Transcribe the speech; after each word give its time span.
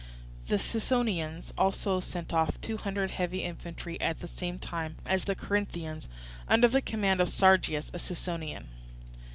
The 0.47 0.57
Sicyonians 0.57 1.53
also 1.59 1.99
sent 1.99 2.33
off 2.33 2.59
two 2.59 2.77
hundred 2.77 3.11
heavy 3.11 3.43
infantry 3.43 4.01
at 4.01 4.27
same 4.27 4.57
time 4.57 4.95
as 5.05 5.25
the 5.25 5.35
Corinthians, 5.35 6.09
under 6.47 6.67
the 6.69 6.81
command 6.81 7.21
of 7.21 7.29
Sargeus, 7.29 7.89
a 7.93 7.99
Sicyonian. 7.99 8.65